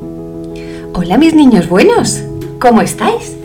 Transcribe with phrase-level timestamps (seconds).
[0.00, 2.22] Hola mis niños buenos,
[2.60, 3.36] ¿cómo estáis?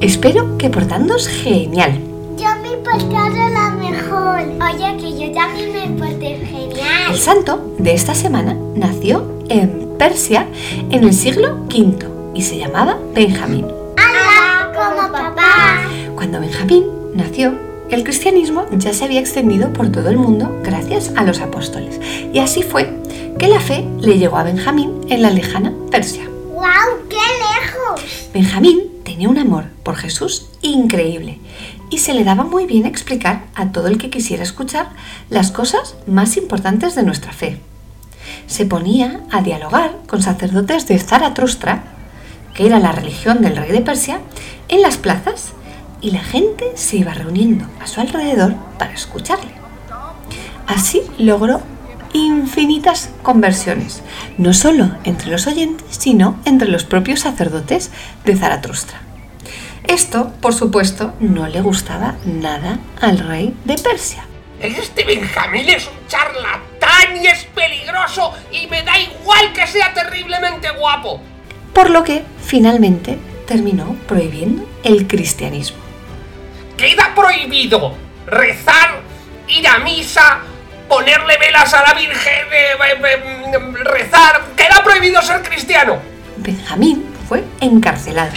[0.00, 1.92] Espero que portándoos genial.
[2.38, 4.40] Yo me he portado la mejor.
[4.40, 7.12] Oye, que yo también me porté genial.
[7.12, 10.46] El santo de esta semana nació en Persia
[10.90, 13.66] en el siglo V y se llamaba Benjamín.
[13.96, 14.72] ¡Hala!
[14.74, 15.82] Como papá.
[16.14, 17.54] Cuando Benjamín nació,
[17.90, 22.00] el cristianismo ya se había extendido por todo el mundo gracias a los apóstoles.
[22.32, 22.97] Y así fue
[23.38, 26.28] que la fe le llegó a Benjamín en la lejana Persia.
[26.52, 27.08] ¡Guau!
[27.08, 28.28] ¡Qué lejos!
[28.34, 31.38] Benjamín tenía un amor por Jesús increíble
[31.88, 34.90] y se le daba muy bien explicar a todo el que quisiera escuchar
[35.30, 37.60] las cosas más importantes de nuestra fe.
[38.48, 41.84] Se ponía a dialogar con sacerdotes de Zaratustra,
[42.54, 44.20] que era la religión del rey de Persia,
[44.68, 45.52] en las plazas
[46.00, 49.52] y la gente se iba reuniendo a su alrededor para escucharle.
[50.66, 51.62] Así logró
[52.12, 54.02] infinitas conversiones,
[54.36, 57.90] no solo entre los oyentes, sino entre los propios sacerdotes
[58.24, 59.00] de Zaratustra.
[59.84, 64.24] Esto, por supuesto, no le gustaba nada al rey de Persia.
[64.60, 70.68] Este Benjamín es un charlatán y es peligroso y me da igual que sea terriblemente
[70.72, 71.20] guapo.
[71.72, 75.78] Por lo que finalmente terminó prohibiendo el cristianismo.
[76.76, 77.94] Queda prohibido
[78.26, 79.00] rezar,
[79.48, 80.40] ir a misa,
[80.88, 83.22] ponerle velas a la Virgen, eh, eh,
[83.52, 84.42] eh, rezar.
[84.56, 85.98] Queda prohibido ser cristiano.
[86.38, 88.32] Benjamín fue encarcelado.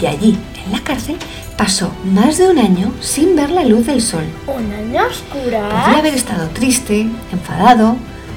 [0.00, 1.16] Y allí, en la cárcel,
[1.56, 4.24] pasó más de un año sin ver la luz del sol.
[4.46, 5.68] ¿Un año oscura?
[5.68, 7.96] Podría haber estado triste, enfadado,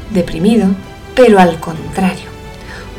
[0.09, 0.69] deprimido,
[1.15, 2.29] pero al contrario,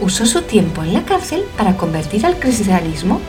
[0.01, 3.21] usó su tiempo en la cárcel para convertir al cristianismo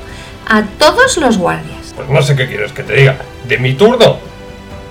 [0.47, 1.94] a todos los guardias.
[1.95, 3.17] Pues no sé qué quieres que te diga.
[3.47, 4.19] De mi turno,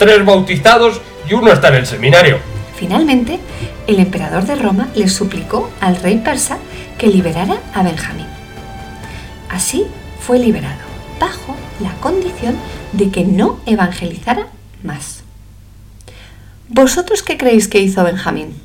[0.02, 1.00] tres bautizados
[1.30, 2.38] y uno está en el seminario.
[2.74, 3.38] Finalmente,
[3.86, 6.58] el emperador de Roma le suplicó al rey persa
[6.98, 8.26] que liberara a Benjamín.
[9.48, 9.86] Así
[10.18, 10.80] fue liberado,
[11.20, 12.56] bajo la condición
[12.90, 14.48] de que no evangelizara
[14.82, 15.22] más.
[16.66, 18.60] ¿Vosotros qué creéis que hizo Benjamín?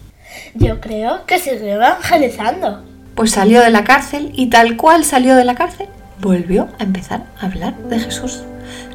[0.55, 2.83] Yo creo que siguió evangelizando.
[3.13, 5.87] Pues salió de la cárcel y tal cual salió de la cárcel,
[6.19, 8.41] volvió a empezar a hablar de Jesús.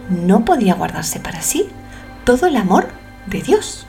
[0.08, 1.68] No podía guardarse para sí
[2.24, 2.88] todo el amor
[3.26, 3.86] de Dios.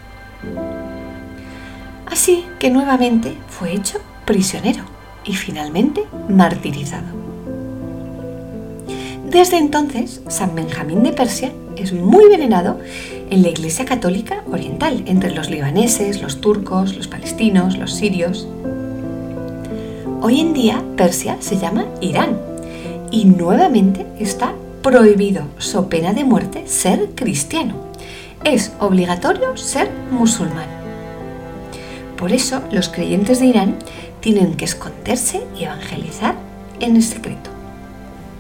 [2.06, 4.84] Así que nuevamente fue hecho prisionero
[5.26, 7.08] y finalmente martirizado.
[9.30, 12.80] Desde entonces, San Benjamín de Persia es muy venerado
[13.30, 18.48] en la Iglesia Católica Oriental, entre los libaneses, los turcos, los palestinos, los sirios.
[20.22, 22.38] Hoy en día Persia se llama Irán
[23.10, 27.93] y nuevamente está prohibido, so pena de muerte, ser cristiano.
[28.44, 30.68] Es obligatorio ser musulmán.
[32.18, 33.78] Por eso los creyentes de Irán
[34.20, 36.36] tienen que esconderse y evangelizar
[36.82, 37.50] en secreto.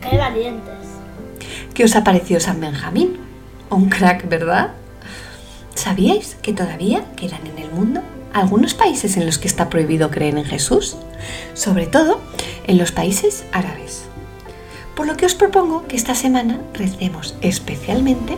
[0.01, 0.73] ¡Qué valientes!
[1.73, 3.17] ¿Qué os ha parecido San Benjamín?
[3.69, 4.71] Un crack, ¿verdad?
[5.73, 8.01] ¿Sabíais que todavía quedan en el mundo
[8.33, 10.97] algunos países en los que está prohibido creer en Jesús?
[11.53, 12.19] Sobre todo
[12.67, 14.03] en los países árabes.
[14.95, 18.37] Por lo que os propongo que esta semana recemos especialmente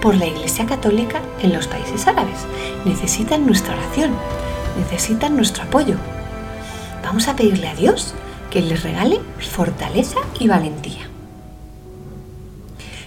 [0.00, 2.46] por la Iglesia Católica en los países árabes.
[2.84, 4.12] Necesitan nuestra oración,
[4.78, 5.96] necesitan nuestro apoyo.
[7.02, 8.14] Vamos a pedirle a Dios
[8.50, 11.08] que les regale fortaleza y valentía.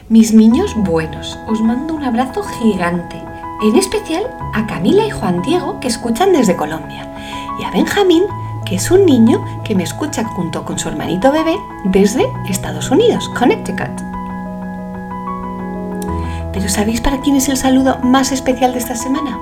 [0.09, 3.21] Mis niños buenos, os mando un abrazo gigante,
[3.61, 4.23] en especial
[4.53, 7.07] a Camila y Juan Diego que escuchan desde Colombia
[7.59, 8.23] y a Benjamín
[8.69, 13.27] que es un niño que me escucha junto con su hermanito bebé desde Estados Unidos,
[13.29, 13.89] Connecticut.
[16.53, 19.39] Pero ¿sabéis para quién es el saludo más especial de esta semana?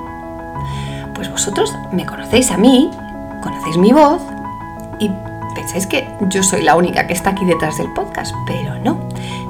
[1.14, 2.90] Pues vosotros me conocéis a mí,
[3.44, 4.22] conocéis mi voz
[5.00, 5.12] y
[5.54, 8.98] pensáis que yo soy la única que está aquí detrás del podcast, pero no.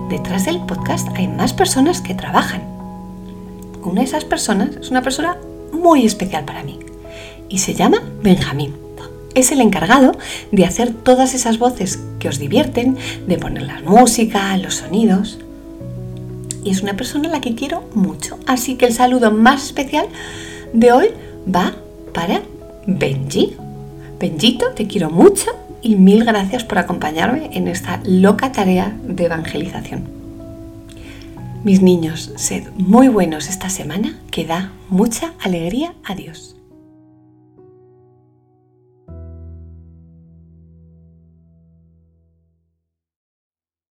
[0.09, 2.63] Detrás del podcast hay más personas que trabajan.
[3.83, 5.37] Una de esas personas es una persona
[5.71, 6.79] muy especial para mí
[7.47, 8.86] y se llama Benjamín.
[9.37, 10.17] Es el encargado
[10.51, 12.97] de hacer todas esas voces que os divierten,
[13.27, 15.37] de poner la música, los sonidos.
[16.63, 18.39] Y es una persona a la que quiero mucho.
[18.47, 20.07] Así que el saludo más especial
[20.73, 21.09] de hoy
[21.47, 21.75] va
[22.15, 22.41] para
[22.87, 23.55] Benji.
[24.19, 25.51] Benjito, te quiero mucho
[25.83, 30.05] y mil gracias por acompañarme en esta loca tarea de evangelización.
[31.63, 36.55] Mis niños, sed muy buenos esta semana que da mucha alegría a Dios.